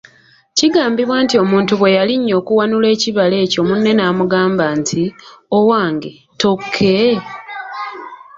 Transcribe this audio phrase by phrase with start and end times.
[0.57, 5.01] Kigambibwa nti omuntu bwe yalinnya okuwanula ekibala ekyo munne n’amugamba nti,
[5.57, 7.15] “Owange ttokke?῎